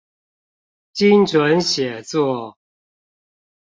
[0.93, 2.57] 精準寫作